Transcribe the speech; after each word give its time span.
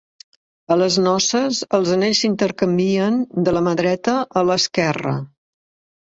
A 0.75 0.77
les 0.81 0.95
noces, 1.07 1.59
els 1.79 1.91
anells 1.97 2.21
s'intercanvien 2.23 3.21
de 3.49 3.55
la 3.59 3.63
mà 3.69 3.75
dreta 3.83 4.19
a 4.43 4.45
l'esquerra. 4.51 5.17